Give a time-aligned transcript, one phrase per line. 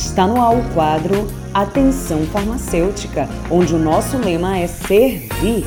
[0.00, 5.66] Está no ar o quadro Atenção Farmacêutica, onde o nosso lema é servir.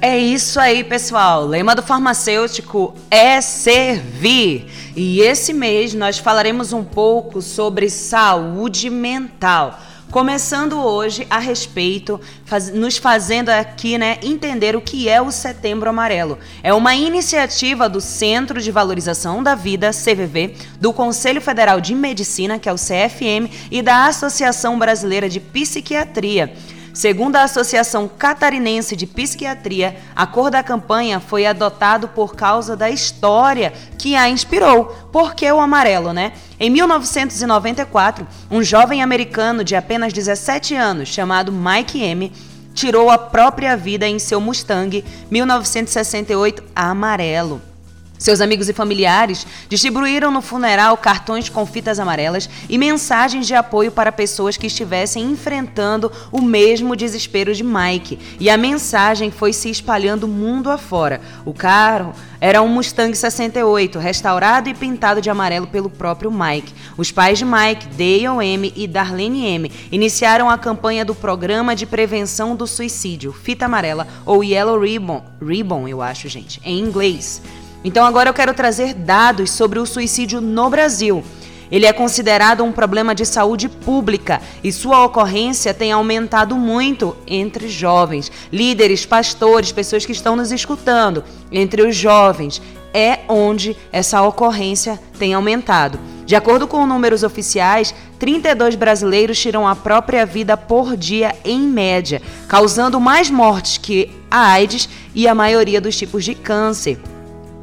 [0.00, 1.44] É isso aí, pessoal.
[1.44, 4.66] O lema do farmacêutico é servir.
[4.96, 9.78] E esse mês nós falaremos um pouco sobre saúde mental.
[10.14, 15.90] Começando hoje a respeito, faz, nos fazendo aqui né, entender o que é o Setembro
[15.90, 16.38] Amarelo.
[16.62, 22.60] É uma iniciativa do Centro de Valorização da Vida, CVV, do Conselho Federal de Medicina,
[22.60, 26.54] que é o CFM, e da Associação Brasileira de Psiquiatria.
[26.94, 32.88] Segundo a Associação Catarinense de Psiquiatria, a cor da campanha foi adotado por causa da
[32.88, 34.84] história que a inspirou.
[35.10, 36.32] Por que o amarelo, né?
[36.58, 42.32] Em 1994, um jovem americano de apenas 17 anos, chamado Mike M.,
[42.72, 47.73] tirou a própria vida em seu Mustang 1968 amarelo.
[48.16, 53.90] Seus amigos e familiares distribuíram no funeral cartões com fitas amarelas e mensagens de apoio
[53.90, 58.18] para pessoas que estivessem enfrentando o mesmo desespero de Mike.
[58.38, 61.20] E a mensagem foi se espalhando mundo afora.
[61.44, 66.72] O carro era um Mustang 68, restaurado e pintado de amarelo pelo próprio Mike.
[66.96, 71.84] Os pais de Mike, Dale M e Darlene M, iniciaram a campanha do Programa de
[71.84, 77.42] Prevenção do Suicídio, Fita Amarela, ou Yellow Ribbon, Ribbon, eu acho, gente, em inglês.
[77.84, 81.22] Então agora eu quero trazer dados sobre o suicídio no Brasil.
[81.70, 87.68] Ele é considerado um problema de saúde pública e sua ocorrência tem aumentado muito entre
[87.68, 91.24] jovens, líderes, pastores, pessoas que estão nos escutando.
[91.50, 95.98] Entre os jovens é onde essa ocorrência tem aumentado.
[96.24, 102.22] De acordo com números oficiais, 32 brasileiros tiram a própria vida por dia em média,
[102.48, 106.98] causando mais mortes que a AIDS e a maioria dos tipos de câncer.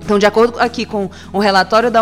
[0.04, 2.02] Então, de acordo aqui com o relatório da,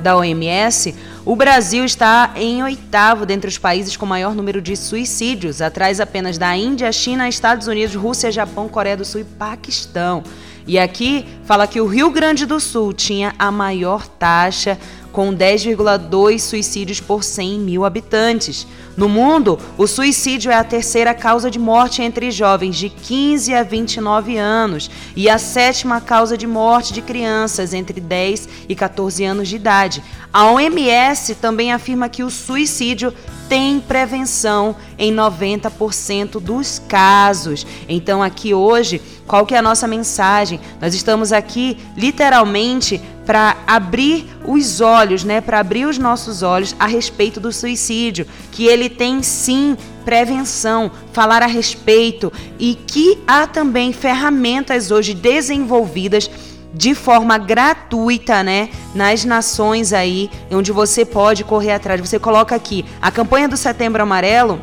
[0.00, 0.94] da OMS,
[1.24, 6.38] o Brasil está em oitavo dentre os países com maior número de suicídios, atrás apenas
[6.38, 10.22] da Índia, China, Estados Unidos, Rússia, Japão, Coreia do Sul e Paquistão.
[10.66, 14.78] E aqui fala que o Rio Grande do Sul tinha a maior taxa
[15.12, 18.66] com 10,2 suicídios por 100 mil habitantes.
[18.96, 23.62] No mundo, o suicídio é a terceira causa de morte entre jovens de 15 a
[23.62, 29.48] 29 anos e a sétima causa de morte de crianças entre 10 e 14 anos
[29.48, 30.02] de idade.
[30.32, 33.12] A OMS também afirma que o suicídio
[33.48, 37.66] tem prevenção em 90% dos casos.
[37.86, 40.58] Então aqui hoje, qual que é a nossa mensagem?
[40.80, 46.86] Nós estamos aqui literalmente para abrir os olhos, né, para abrir os nossos olhos a
[46.86, 53.92] respeito do suicídio, que ele tem sim prevenção, falar a respeito e que há também
[53.92, 56.28] ferramentas hoje desenvolvidas
[56.74, 62.00] de forma gratuita, né, nas nações aí, onde você pode correr atrás.
[62.00, 64.60] Você coloca aqui a campanha do Setembro Amarelo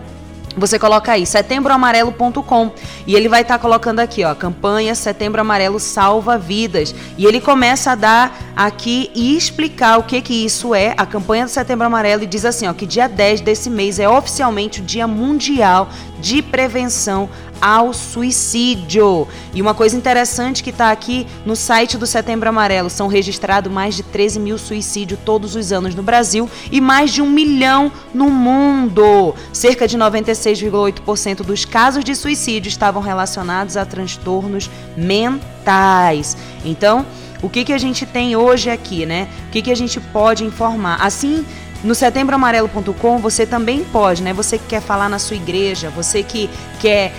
[0.57, 2.71] você coloca aí setembroamarelo.com
[3.05, 6.93] e ele vai estar tá colocando aqui, ó, campanha Setembro Amarelo salva vidas.
[7.17, 11.45] E ele começa a dar aqui e explicar o que que isso é, a campanha
[11.45, 14.83] do Setembro Amarelo e diz assim, ó, que dia 10 desse mês é oficialmente o
[14.83, 15.89] Dia Mundial
[16.19, 17.29] de Prevenção
[17.61, 19.27] ao suicídio.
[19.53, 23.95] E uma coisa interessante que está aqui no site do Setembro Amarelo: são registrados mais
[23.95, 28.29] de 13 mil suicídios todos os anos no Brasil e mais de um milhão no
[28.29, 29.35] mundo.
[29.51, 29.97] Cerca de
[30.39, 36.37] 96,8% dos casos de suicídio estavam relacionados a transtornos mentais.
[36.63, 37.05] Então,
[37.41, 39.27] o que, que a gente tem hoje aqui, né?
[39.47, 40.97] O que, que a gente pode informar?
[41.01, 41.45] Assim,
[41.83, 44.33] no setembroamarelo.com você também pode, né?
[44.33, 47.13] Você que quer falar na sua igreja, você que quer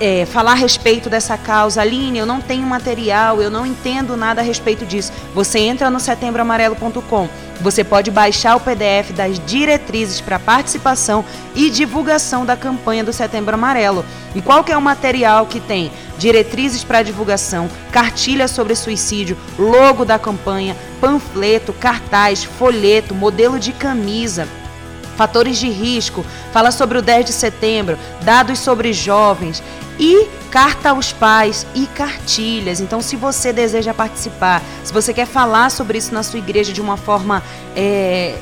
[0.00, 1.80] é, falar a respeito dessa causa.
[1.80, 5.12] Aline, eu não tenho material, eu não entendo nada a respeito disso.
[5.34, 7.28] Você entra no setembroamarelo.com.
[7.60, 11.24] Você pode baixar o PDF das diretrizes para participação
[11.54, 14.04] e divulgação da campanha do Setembro Amarelo.
[14.34, 15.90] E qual que é o material que tem?
[16.18, 24.46] Diretrizes para divulgação, cartilha sobre suicídio, logo da campanha, panfleto, cartaz, folheto, modelo de camisa,
[25.16, 29.62] fatores de risco, fala sobre o 10 de setembro, dados sobre jovens
[29.98, 32.80] e carta aos pais e cartilhas.
[32.80, 36.80] Então, se você deseja participar, se você quer falar sobre isso na sua igreja de
[36.80, 37.42] uma forma
[37.74, 38.38] é,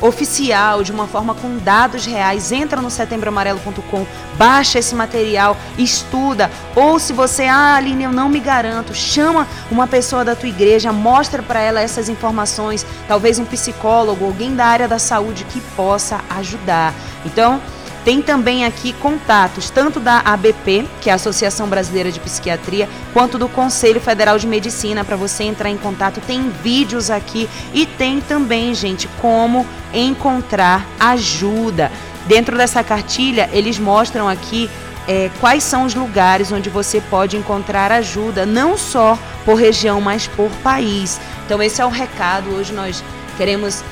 [0.00, 4.06] oficial, de uma forma com dados reais, entra no setembroamarelo.com,
[4.36, 6.50] baixa esse material, estuda.
[6.74, 10.92] Ou se você, ah, Aline, eu não me garanto, chama uma pessoa da tua igreja,
[10.92, 16.20] mostra para ela essas informações, talvez um psicólogo, alguém da área da saúde que possa
[16.30, 16.94] ajudar.
[17.24, 17.60] Então,
[18.04, 23.36] Tem também aqui contatos, tanto da ABP, que é a Associação Brasileira de Psiquiatria, quanto
[23.36, 26.20] do Conselho Federal de Medicina, para você entrar em contato.
[26.20, 31.92] Tem vídeos aqui e tem também, gente, como encontrar ajuda.
[32.26, 34.70] Dentro dessa cartilha, eles mostram aqui
[35.06, 40.26] é, quais são os lugares onde você pode encontrar ajuda, não só por região, mas
[40.26, 41.20] por país.
[41.44, 42.54] Então, esse é o recado.
[42.54, 43.04] Hoje nós
[43.36, 43.82] queremos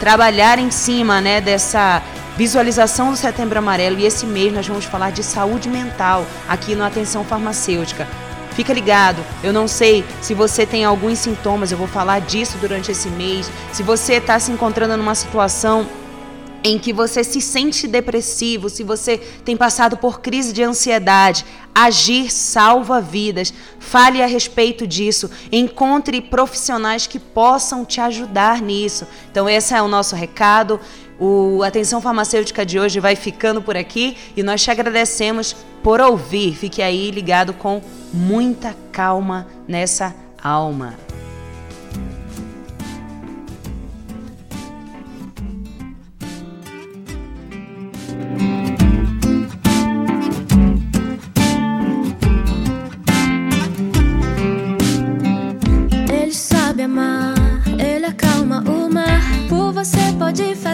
[0.00, 2.02] trabalhar em cima né, dessa
[2.38, 6.84] visualização do Setembro Amarelo e esse mês nós vamos falar de saúde mental aqui no
[6.84, 8.06] Atenção Farmacêutica.
[8.52, 12.92] Fica ligado, eu não sei se você tem alguns sintomas, eu vou falar disso durante
[12.92, 13.50] esse mês.
[13.72, 15.84] Se você está se encontrando numa situação
[16.62, 21.44] em que você se sente depressivo, se você tem passado por crise de ansiedade,
[21.74, 23.52] agir salva vidas.
[23.78, 25.30] Fale a respeito disso.
[25.52, 29.06] Encontre profissionais que possam te ajudar nisso.
[29.30, 30.80] Então, esse é o nosso recado.
[31.18, 36.54] O Atenção Farmacêutica de hoje vai ficando por aqui e nós te agradecemos por ouvir.
[36.54, 37.82] Fique aí ligado com
[38.12, 40.94] muita calma nessa alma.
[58.18, 58.37] pode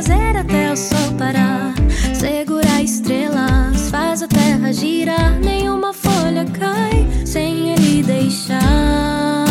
[0.04, 1.74] fazer até o sol parar.
[2.14, 5.38] Segurar estrelas, faz a terra girar.
[5.40, 9.46] Nenhuma folha cai sem ele deixar.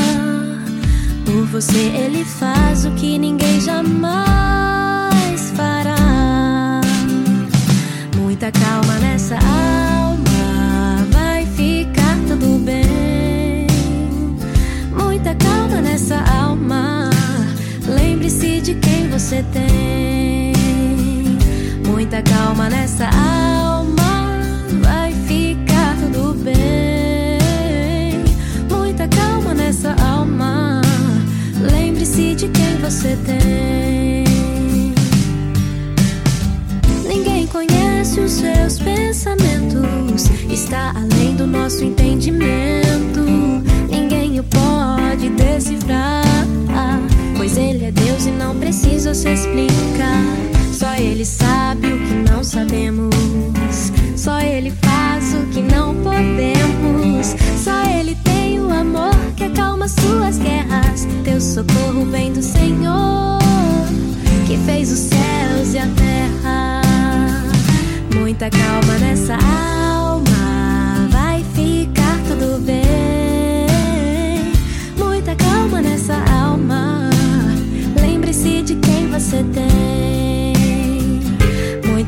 [1.26, 6.82] Por você ele faz o que ninguém jamais fará.
[8.16, 13.66] Muita calma nessa alma, vai ficar tudo bem.
[14.92, 17.10] Muita calma nessa alma.
[17.88, 20.03] Lembre-se de quem você tem.
[21.86, 24.42] Muita calma nessa alma,
[24.82, 28.24] vai ficar tudo bem.
[28.70, 30.82] Muita calma nessa alma,
[31.72, 34.24] lembre-se de quem você tem.
[37.08, 43.22] Ninguém conhece os seus pensamentos, está além do nosso entendimento.
[43.90, 46.24] Ninguém o pode decifrar
[47.44, 50.43] Pois ele é Deus e não precisa se explicar.
[50.84, 53.16] Só ele sabe o que não sabemos.
[54.18, 57.28] Só ele faz o que não podemos.
[57.64, 61.08] Só ele tem o amor que acalma suas guerras.
[61.24, 63.40] Teu socorro vem do Senhor,
[64.46, 66.82] que fez os céus e a terra.
[68.14, 69.53] Muita calma nessa alma,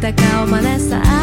[0.05, 1.14] Muita calma nessa alma,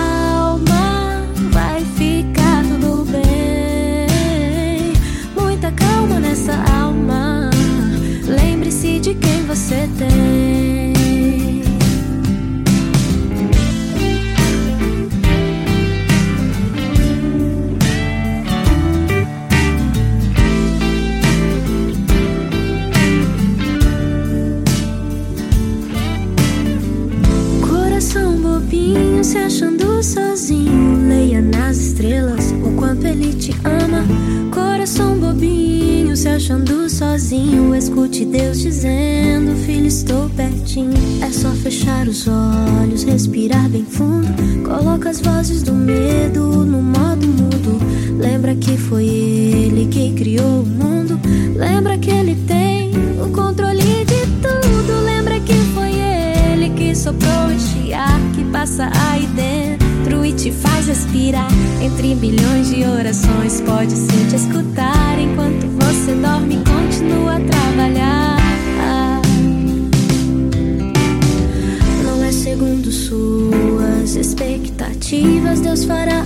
[38.33, 40.95] Deus dizendo: Filho, estou pertinho.
[41.23, 44.27] É só fechar os olhos, respirar bem fundo.
[44.65, 47.79] Coloca as vozes do medo no modo mudo.
[48.19, 51.21] Lembra que foi ele que criou o mundo.
[51.55, 55.05] Lembra que ele tem o controle de tudo.
[55.05, 60.87] Lembra que foi ele que soprou este ar que passa aí dentro e te faz
[60.87, 61.51] respirar.
[61.83, 67.39] Entre bilhões de orações, pode sim te escutar enquanto você dorme continua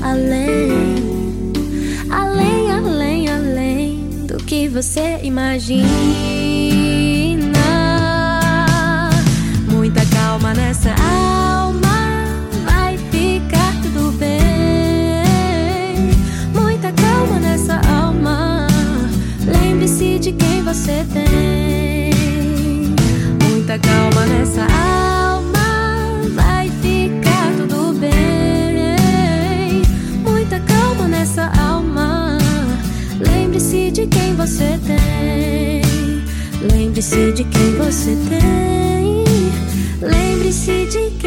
[0.06, 0.70] além,
[2.10, 6.45] além, além, além do que você imagina.
[37.06, 39.24] Lembre-se de quem você tem.
[40.00, 41.25] Lembre-se de quem